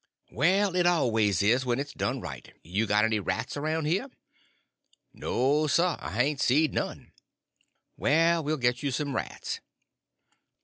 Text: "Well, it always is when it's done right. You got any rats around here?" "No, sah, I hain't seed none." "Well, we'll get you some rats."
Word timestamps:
"Well, 0.31 0.75
it 0.75 0.87
always 0.87 1.43
is 1.43 1.63
when 1.63 1.79
it's 1.79 1.93
done 1.93 2.21
right. 2.21 2.51
You 2.63 2.87
got 2.87 3.05
any 3.05 3.19
rats 3.19 3.55
around 3.55 3.85
here?" 3.85 4.07
"No, 5.13 5.67
sah, 5.67 5.95
I 6.01 6.09
hain't 6.11 6.41
seed 6.41 6.73
none." 6.73 7.11
"Well, 7.97 8.43
we'll 8.43 8.57
get 8.57 8.81
you 8.81 8.89
some 8.89 9.15
rats." 9.15 9.59